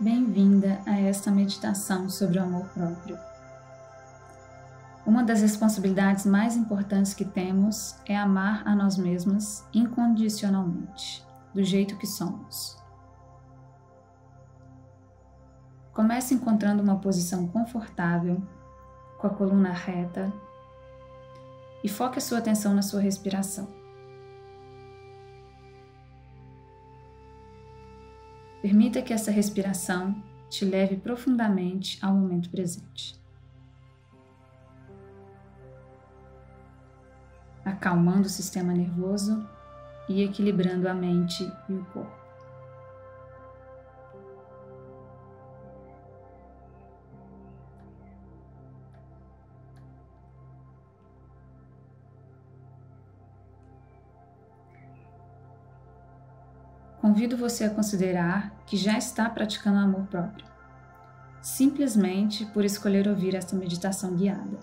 Bem-vinda 0.00 0.80
a 0.86 0.96
esta 0.96 1.28
meditação 1.28 2.08
sobre 2.08 2.38
o 2.38 2.42
amor 2.44 2.68
próprio. 2.68 3.18
Uma 5.04 5.24
das 5.24 5.40
responsabilidades 5.40 6.24
mais 6.24 6.56
importantes 6.56 7.12
que 7.12 7.24
temos 7.24 7.96
é 8.06 8.16
amar 8.16 8.62
a 8.64 8.76
nós 8.76 8.96
mesmas 8.96 9.66
incondicionalmente, 9.74 11.26
do 11.52 11.64
jeito 11.64 11.96
que 11.96 12.06
somos. 12.06 12.78
Comece 15.92 16.32
encontrando 16.32 16.80
uma 16.80 17.00
posição 17.00 17.48
confortável, 17.48 18.40
com 19.18 19.26
a 19.26 19.30
coluna 19.30 19.72
reta, 19.72 20.32
e 21.82 21.88
foque 21.88 22.18
a 22.18 22.22
sua 22.22 22.38
atenção 22.38 22.72
na 22.72 22.82
sua 22.82 23.00
respiração. 23.00 23.77
Permita 28.60 29.00
que 29.00 29.12
essa 29.12 29.30
respiração 29.30 30.20
te 30.50 30.64
leve 30.64 30.96
profundamente 30.96 31.98
ao 32.02 32.12
momento 32.12 32.50
presente. 32.50 33.18
Acalmando 37.64 38.22
o 38.22 38.30
sistema 38.30 38.72
nervoso 38.72 39.46
e 40.08 40.22
equilibrando 40.22 40.88
a 40.88 40.94
mente 40.94 41.44
e 41.68 41.72
o 41.72 41.84
corpo. 41.86 42.17
Convido 57.08 57.38
você 57.38 57.64
a 57.64 57.70
considerar 57.70 58.52
que 58.66 58.76
já 58.76 58.98
está 58.98 59.30
praticando 59.30 59.78
amor 59.78 60.06
próprio, 60.08 60.44
simplesmente 61.40 62.44
por 62.44 62.66
escolher 62.66 63.08
ouvir 63.08 63.34
esta 63.34 63.56
meditação 63.56 64.14
guiada. 64.14 64.58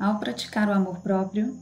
Ao 0.00 0.18
praticar 0.18 0.68
o 0.68 0.72
amor 0.72 1.00
próprio, 1.00 1.58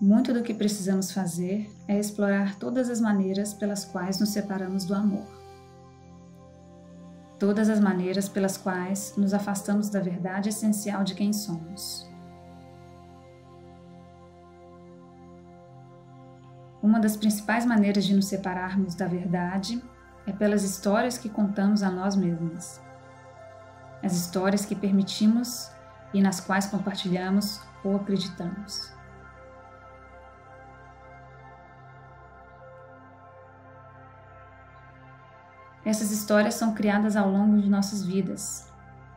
muito 0.00 0.32
do 0.32 0.42
que 0.42 0.54
precisamos 0.54 1.12
fazer 1.12 1.70
é 1.86 1.98
explorar 1.98 2.54
todas 2.54 2.88
as 2.88 3.02
maneiras 3.02 3.52
pelas 3.52 3.84
quais 3.84 4.18
nos 4.18 4.30
separamos 4.30 4.86
do 4.86 4.94
amor 4.94 5.45
todas 7.38 7.68
as 7.68 7.80
maneiras 7.80 8.28
pelas 8.28 8.56
quais 8.56 9.14
nos 9.16 9.34
afastamos 9.34 9.88
da 9.90 10.00
verdade 10.00 10.48
essencial 10.48 11.04
de 11.04 11.14
quem 11.14 11.32
somos. 11.32 12.08
Uma 16.82 17.00
das 17.00 17.16
principais 17.16 17.66
maneiras 17.66 18.04
de 18.04 18.14
nos 18.14 18.26
separarmos 18.26 18.94
da 18.94 19.06
verdade 19.06 19.82
é 20.26 20.32
pelas 20.32 20.62
histórias 20.62 21.18
que 21.18 21.28
contamos 21.28 21.82
a 21.82 21.90
nós 21.90 22.14
mesmas. 22.16 22.80
As 24.02 24.14
histórias 24.14 24.64
que 24.64 24.74
permitimos 24.74 25.70
e 26.14 26.22
nas 26.22 26.40
quais 26.40 26.66
compartilhamos 26.66 27.60
ou 27.84 27.96
acreditamos. 27.96 28.95
Essas 35.86 36.10
histórias 36.10 36.54
são 36.54 36.74
criadas 36.74 37.14
ao 37.14 37.30
longo 37.30 37.62
de 37.62 37.70
nossas 37.70 38.04
vidas, 38.04 38.68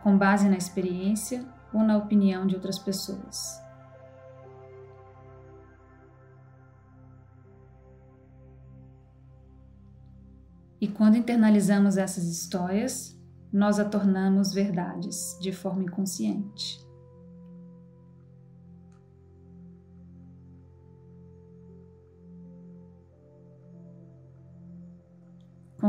com 0.03 0.15
base 0.15 0.47
na 0.47 0.55
experiência 0.55 1.43
ou 1.73 1.81
na 1.81 1.97
opinião 1.97 2.45
de 2.45 2.53
outras 2.53 2.77
pessoas. 2.77 3.59
E 10.79 10.87
quando 10.87 11.17
internalizamos 11.17 11.97
essas 11.97 12.25
histórias, 12.25 13.19
nós 13.51 13.79
a 13.79 13.85
tornamos 13.85 14.53
verdades 14.53 15.39
de 15.41 15.51
forma 15.51 15.81
inconsciente. 15.81 16.87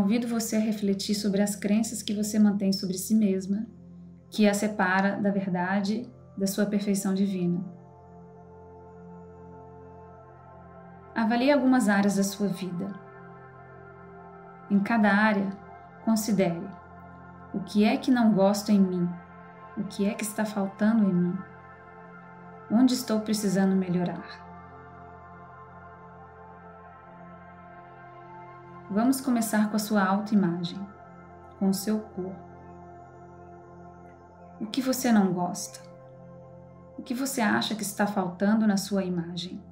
Convido 0.00 0.26
você 0.26 0.56
a 0.56 0.60
refletir 0.60 1.14
sobre 1.14 1.42
as 1.42 1.54
crenças 1.54 2.02
que 2.02 2.14
você 2.14 2.38
mantém 2.38 2.72
sobre 2.72 2.96
si 2.96 3.14
mesma, 3.14 3.66
que 4.30 4.48
a 4.48 4.54
separa 4.54 5.20
da 5.20 5.30
verdade 5.30 6.10
da 6.38 6.46
sua 6.46 6.64
perfeição 6.64 7.12
divina. 7.12 7.62
Avalie 11.14 11.52
algumas 11.52 11.86
áreas 11.86 12.16
da 12.16 12.22
sua 12.22 12.48
vida. 12.48 12.98
Em 14.70 14.80
cada 14.80 15.12
área, 15.12 15.50
considere 16.02 16.66
o 17.52 17.60
que 17.60 17.84
é 17.84 17.98
que 17.98 18.10
não 18.10 18.32
gosto 18.32 18.72
em 18.72 18.80
mim, 18.80 19.06
o 19.76 19.84
que 19.84 20.06
é 20.06 20.14
que 20.14 20.24
está 20.24 20.46
faltando 20.46 21.04
em 21.04 21.12
mim, 21.12 21.38
onde 22.70 22.94
estou 22.94 23.20
precisando 23.20 23.76
melhorar. 23.76 24.49
Vamos 28.92 29.20
começar 29.20 29.70
com 29.70 29.76
a 29.76 29.78
sua 29.78 30.04
autoimagem, 30.04 30.84
com 31.60 31.68
o 31.68 31.74
seu 31.74 32.00
corpo. 32.00 32.34
O 34.60 34.66
que 34.66 34.82
você 34.82 35.12
não 35.12 35.32
gosta? 35.32 35.78
O 36.98 37.02
que 37.02 37.14
você 37.14 37.40
acha 37.40 37.76
que 37.76 37.84
está 37.84 38.04
faltando 38.04 38.66
na 38.66 38.76
sua 38.76 39.04
imagem? 39.04 39.62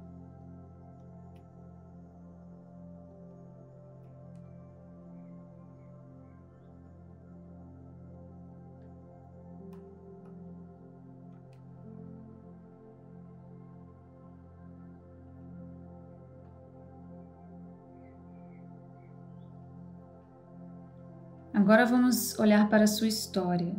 Agora 21.69 21.85
vamos 21.85 22.33
olhar 22.39 22.67
para 22.67 22.85
a 22.85 22.87
sua 22.87 23.07
história, 23.07 23.75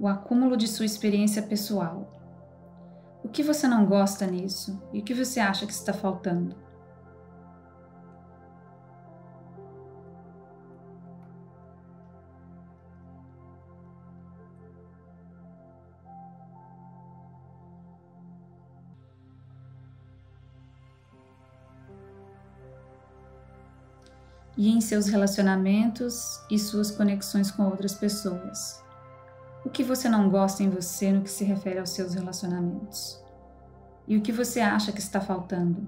o 0.00 0.08
acúmulo 0.08 0.56
de 0.56 0.66
sua 0.66 0.84
experiência 0.84 1.40
pessoal. 1.40 2.12
O 3.22 3.28
que 3.28 3.40
você 3.40 3.68
não 3.68 3.86
gosta 3.86 4.26
nisso 4.26 4.82
e 4.92 4.98
o 4.98 5.04
que 5.04 5.14
você 5.14 5.38
acha 5.38 5.64
que 5.64 5.72
está 5.72 5.92
faltando? 5.92 6.56
E 24.56 24.70
em 24.70 24.80
seus 24.80 25.06
relacionamentos 25.06 26.40
e 26.50 26.58
suas 26.58 26.90
conexões 26.90 27.50
com 27.50 27.64
outras 27.64 27.94
pessoas. 27.94 28.82
O 29.64 29.68
que 29.68 29.82
você 29.82 30.08
não 30.08 30.30
gosta 30.30 30.62
em 30.62 30.70
você 30.70 31.12
no 31.12 31.22
que 31.22 31.30
se 31.30 31.44
refere 31.44 31.78
aos 31.78 31.90
seus 31.90 32.14
relacionamentos? 32.14 33.22
E 34.06 34.16
o 34.16 34.22
que 34.22 34.32
você 34.32 34.60
acha 34.60 34.92
que 34.92 35.00
está 35.00 35.20
faltando? 35.20 35.86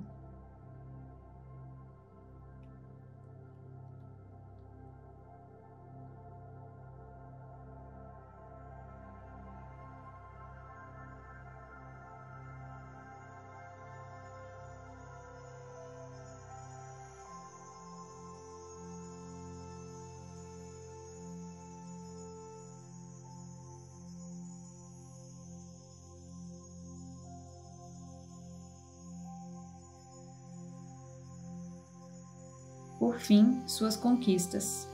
Por 33.09 33.19
fim, 33.19 33.63
suas 33.67 33.97
conquistas. 33.97 34.87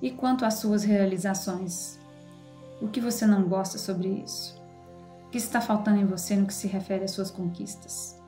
E 0.00 0.10
quanto 0.10 0.46
às 0.46 0.54
suas 0.54 0.84
realizações? 0.84 1.98
O 2.80 2.88
que 2.88 2.98
você 2.98 3.26
não 3.26 3.46
gosta 3.46 3.76
sobre 3.76 4.08
isso? 4.08 4.58
O 5.26 5.28
que 5.28 5.36
está 5.36 5.60
faltando 5.60 6.00
em 6.00 6.06
você 6.06 6.34
no 6.34 6.46
que 6.46 6.54
se 6.54 6.66
refere 6.66 7.04
às 7.04 7.10
suas 7.10 7.30
conquistas? 7.30 8.18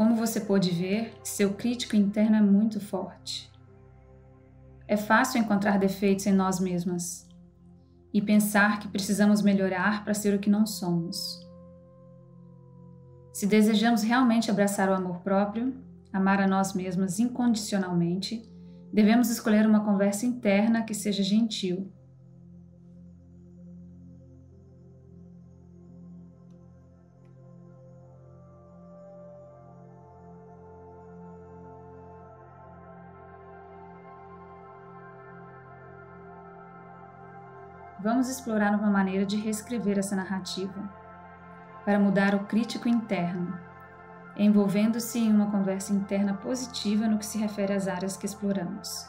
Como 0.00 0.16
você 0.16 0.40
pôde 0.40 0.70
ver, 0.70 1.12
seu 1.22 1.52
crítico 1.52 1.94
interno 1.94 2.34
é 2.34 2.40
muito 2.40 2.80
forte. 2.80 3.52
É 4.88 4.96
fácil 4.96 5.38
encontrar 5.38 5.78
defeitos 5.78 6.26
em 6.26 6.32
nós 6.32 6.58
mesmas 6.58 7.28
e 8.10 8.22
pensar 8.22 8.78
que 8.78 8.88
precisamos 8.88 9.42
melhorar 9.42 10.02
para 10.02 10.14
ser 10.14 10.34
o 10.34 10.38
que 10.38 10.48
não 10.48 10.64
somos. 10.64 11.46
Se 13.30 13.46
desejamos 13.46 14.02
realmente 14.02 14.50
abraçar 14.50 14.88
o 14.88 14.94
amor 14.94 15.18
próprio, 15.18 15.76
amar 16.10 16.40
a 16.40 16.48
nós 16.48 16.72
mesmas 16.72 17.18
incondicionalmente, 17.18 18.50
devemos 18.90 19.28
escolher 19.28 19.66
uma 19.66 19.84
conversa 19.84 20.24
interna 20.24 20.82
que 20.82 20.94
seja 20.94 21.22
gentil 21.22 21.92
vamos 38.02 38.28
explorar 38.28 38.74
uma 38.74 38.90
maneira 38.90 39.26
de 39.26 39.36
reescrever 39.36 39.98
essa 39.98 40.16
narrativa 40.16 40.90
para 41.84 41.98
mudar 41.98 42.34
o 42.34 42.44
crítico 42.44 42.88
interno, 42.88 43.58
envolvendo-se 44.36 45.18
em 45.18 45.30
uma 45.32 45.50
conversa 45.50 45.92
interna 45.92 46.34
positiva 46.34 47.06
no 47.06 47.18
que 47.18 47.26
se 47.26 47.38
refere 47.38 47.72
às 47.72 47.88
áreas 47.88 48.16
que 48.16 48.26
exploramos. 48.26 49.08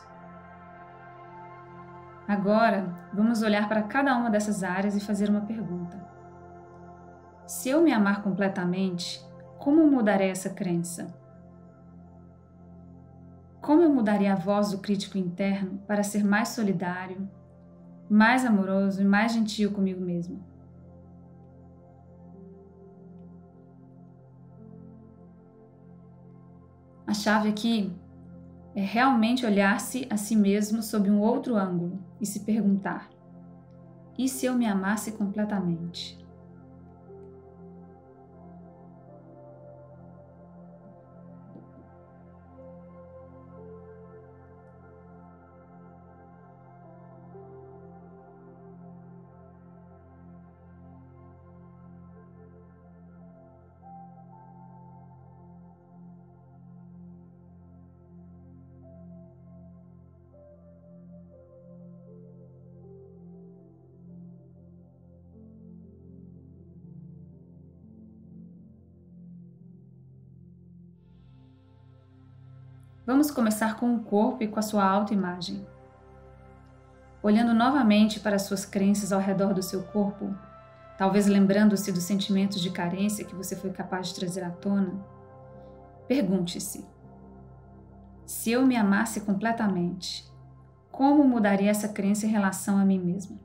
Agora, 2.27 2.93
vamos 3.13 3.41
olhar 3.41 3.67
para 3.67 3.83
cada 3.83 4.15
uma 4.15 4.29
dessas 4.29 4.63
áreas 4.63 4.95
e 4.95 5.01
fazer 5.01 5.29
uma 5.29 5.41
pergunta. 5.41 5.99
Se 7.45 7.69
eu 7.69 7.81
me 7.81 7.91
amar 7.91 8.21
completamente, 8.21 9.21
como 9.57 9.85
mudarei 9.85 10.29
essa 10.29 10.49
crença? 10.49 11.13
Como 13.61 13.81
eu 13.81 13.89
mudaria 13.93 14.33
a 14.33 14.35
voz 14.35 14.71
do 14.71 14.79
crítico 14.79 15.17
interno 15.17 15.79
para 15.85 16.03
ser 16.03 16.23
mais 16.23 16.49
solidário, 16.49 17.29
mais 18.11 18.45
amoroso 18.45 19.01
e 19.01 19.05
mais 19.05 19.31
gentil 19.31 19.71
comigo 19.71 20.01
mesmo. 20.01 20.43
A 27.07 27.13
chave 27.13 27.47
aqui 27.47 27.89
é 28.75 28.81
realmente 28.81 29.45
olhar-se 29.45 30.05
a 30.09 30.17
si 30.17 30.35
mesmo 30.35 30.83
sob 30.83 31.09
um 31.09 31.21
outro 31.21 31.55
ângulo 31.55 32.03
e 32.19 32.25
se 32.25 32.41
perguntar: 32.41 33.09
e 34.17 34.27
se 34.27 34.45
eu 34.45 34.55
me 34.55 34.65
amasse 34.65 35.13
completamente? 35.13 36.20
Vamos 73.05 73.31
começar 73.31 73.77
com 73.77 73.95
o 73.95 74.03
corpo 74.03 74.43
e 74.43 74.47
com 74.47 74.59
a 74.59 74.61
sua 74.61 74.85
autoimagem. 74.85 75.65
Olhando 77.23 77.51
novamente 77.51 78.19
para 78.19 78.35
as 78.35 78.43
suas 78.43 78.63
crenças 78.63 79.11
ao 79.11 79.19
redor 79.19 79.55
do 79.55 79.63
seu 79.63 79.81
corpo, 79.83 80.35
talvez 80.99 81.25
lembrando-se 81.25 81.91
dos 81.91 82.03
sentimentos 82.03 82.61
de 82.61 82.69
carência 82.69 83.25
que 83.25 83.35
você 83.35 83.55
foi 83.55 83.71
capaz 83.71 84.09
de 84.09 84.15
trazer 84.15 84.43
à 84.43 84.51
tona, 84.51 85.03
pergunte-se: 86.07 86.85
se 88.23 88.51
eu 88.51 88.65
me 88.67 88.75
amasse 88.75 89.21
completamente, 89.21 90.31
como 90.91 91.23
mudaria 91.23 91.71
essa 91.71 91.87
crença 91.87 92.27
em 92.27 92.29
relação 92.29 92.77
a 92.77 92.85
mim 92.85 92.99
mesma? 92.99 93.37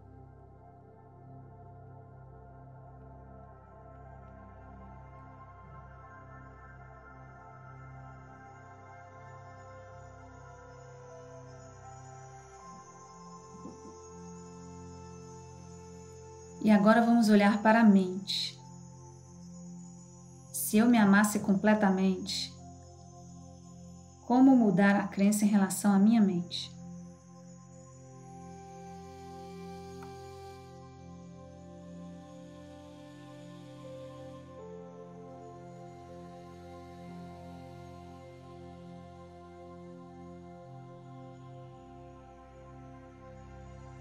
E 16.67 16.71
agora 16.73 17.01
vamos 17.01 17.29
olhar 17.29 17.63
para 17.63 17.83
a 17.83 17.85
mente. 17.85 18.61
Se 20.53 20.77
eu 20.77 20.89
me 20.89 20.99
amasse 20.99 21.39
completamente, 21.39 22.53
como 24.27 24.57
mudar 24.57 24.97
a 24.97 25.07
crença 25.07 25.45
em 25.45 25.49
relação 25.49 25.93
à 25.93 25.99
minha 26.01 26.21
mente? 26.21 26.76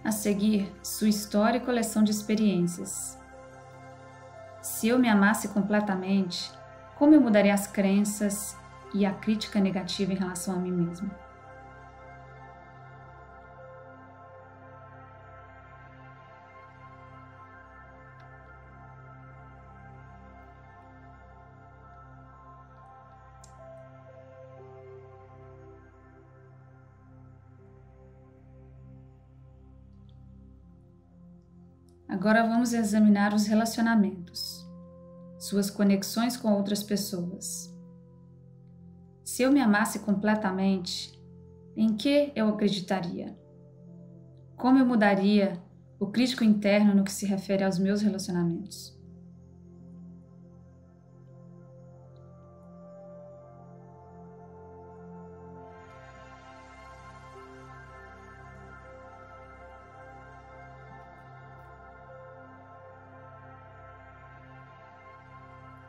A 0.06 0.12
seguir, 0.12 0.72
sua 0.84 1.10
história 1.10 1.58
e 1.58 1.62
coleção 1.62 2.04
de 2.04 2.12
experiências. 2.12 3.18
Se 4.62 4.88
eu 4.88 5.00
me 5.00 5.10
amasse 5.10 5.48
completamente, 5.48 6.52
como 6.96 7.16
eu 7.16 7.20
mudaria 7.20 7.52
as 7.52 7.66
crenças 7.66 8.56
e 8.94 9.04
a 9.04 9.12
crítica 9.12 9.60
negativa 9.60 10.14
em 10.14 10.16
relação 10.16 10.58
a 10.58 10.60
mim 10.60 10.72
mesmo? 10.72 11.10
Agora 32.26 32.42
vamos 32.42 32.74
examinar 32.74 33.36
os 33.36 33.46
relacionamentos, 33.46 34.68
suas 35.38 35.70
conexões 35.70 36.36
com 36.36 36.52
outras 36.54 36.82
pessoas. 36.82 37.72
Se 39.24 39.44
eu 39.44 39.52
me 39.52 39.62
amasse 39.62 40.00
completamente, 40.00 41.22
em 41.78 41.96
que 41.96 42.32
eu 42.36 42.50
acreditaria? 42.50 43.38
Como 44.58 44.80
eu 44.80 44.88
mudaria 44.88 45.62
o 46.00 46.08
crítico 46.08 46.44
interno 46.44 46.96
no 46.96 47.04
que 47.04 47.12
se 47.12 47.28
refere 47.28 47.64
aos 47.64 47.78
meus 47.78 48.02
relacionamentos? 48.02 48.95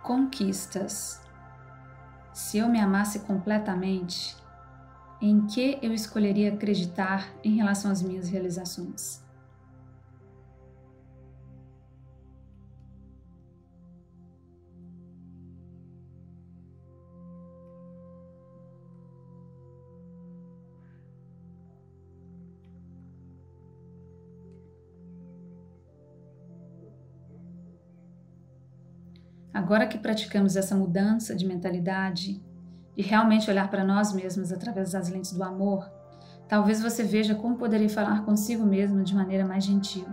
Conquistas. 0.06 1.20
Se 2.32 2.58
eu 2.58 2.68
me 2.68 2.78
amasse 2.78 3.18
completamente, 3.20 4.36
em 5.20 5.44
que 5.48 5.80
eu 5.82 5.92
escolheria 5.92 6.52
acreditar 6.52 7.28
em 7.42 7.56
relação 7.56 7.90
às 7.90 8.02
minhas 8.02 8.28
realizações? 8.28 9.25
Agora 29.56 29.86
que 29.86 29.96
praticamos 29.96 30.54
essa 30.54 30.76
mudança 30.76 31.34
de 31.34 31.46
mentalidade, 31.46 32.38
e 32.94 33.00
realmente 33.00 33.50
olhar 33.50 33.70
para 33.70 33.82
nós 33.82 34.12
mesmos 34.12 34.52
através 34.52 34.92
das 34.92 35.08
lentes 35.08 35.32
do 35.32 35.42
amor, 35.42 35.90
talvez 36.46 36.82
você 36.82 37.02
veja 37.02 37.34
como 37.34 37.56
poderia 37.56 37.88
falar 37.88 38.22
consigo 38.26 38.66
mesmo 38.66 39.02
de 39.02 39.14
maneira 39.14 39.46
mais 39.46 39.64
gentil. 39.64 40.06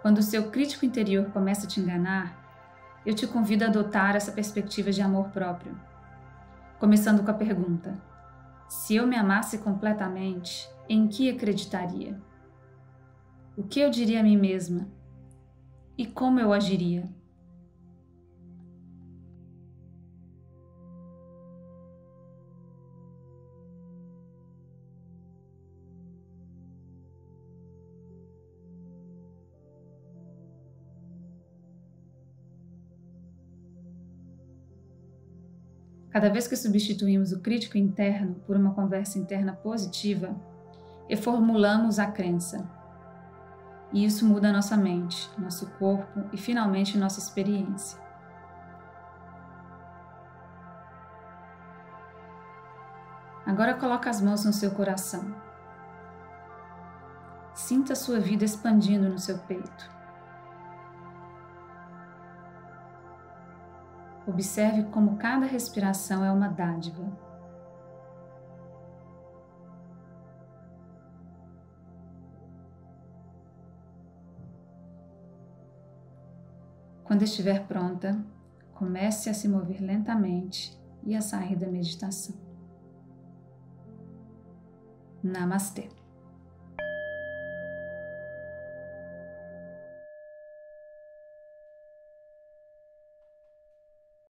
Quando 0.00 0.16
o 0.16 0.22
seu 0.22 0.50
crítico 0.50 0.86
interior 0.86 1.26
começa 1.26 1.66
a 1.66 1.68
te 1.68 1.78
enganar, 1.78 2.49
eu 3.04 3.14
te 3.14 3.26
convido 3.26 3.64
a 3.64 3.68
adotar 3.68 4.14
essa 4.14 4.32
perspectiva 4.32 4.90
de 4.90 5.00
amor 5.00 5.28
próprio. 5.28 5.78
Começando 6.78 7.24
com 7.24 7.30
a 7.30 7.34
pergunta: 7.34 8.00
se 8.68 8.96
eu 8.96 9.06
me 9.06 9.16
amasse 9.16 9.58
completamente, 9.58 10.68
em 10.88 11.08
que 11.08 11.30
acreditaria? 11.30 12.20
O 13.56 13.62
que 13.62 13.80
eu 13.80 13.90
diria 13.90 14.20
a 14.20 14.22
mim 14.22 14.36
mesma? 14.36 14.88
E 15.96 16.06
como 16.06 16.40
eu 16.40 16.52
agiria? 16.52 17.04
Cada 36.10 36.28
vez 36.28 36.48
que 36.48 36.56
substituímos 36.56 37.32
o 37.32 37.40
crítico 37.40 37.78
interno 37.78 38.34
por 38.46 38.56
uma 38.56 38.74
conversa 38.74 39.18
interna 39.18 39.52
positiva, 39.52 40.34
reformulamos 41.08 41.98
a 41.98 42.06
crença. 42.06 42.68
E 43.92 44.04
isso 44.04 44.26
muda 44.26 44.52
nossa 44.52 44.76
mente, 44.76 45.30
nosso 45.38 45.70
corpo 45.78 46.24
e 46.32 46.36
finalmente 46.36 46.98
nossa 46.98 47.20
experiência. 47.20 47.98
Agora 53.46 53.74
coloca 53.74 54.08
as 54.08 54.20
mãos 54.20 54.44
no 54.44 54.52
seu 54.52 54.70
coração. 54.72 55.34
Sinta 57.54 57.94
sua 57.94 58.20
vida 58.20 58.44
expandindo 58.44 59.08
no 59.08 59.18
seu 59.18 59.38
peito. 59.38 59.99
Observe 64.30 64.84
como 64.84 65.16
cada 65.16 65.44
respiração 65.44 66.24
é 66.24 66.30
uma 66.30 66.46
dádiva. 66.46 67.04
Quando 77.02 77.22
estiver 77.22 77.66
pronta, 77.66 78.24
comece 78.72 79.28
a 79.28 79.34
se 79.34 79.48
mover 79.48 79.82
lentamente 79.82 80.80
e 81.02 81.16
a 81.16 81.20
sair 81.20 81.56
da 81.56 81.66
meditação. 81.66 82.36
Namastê. 85.24 85.99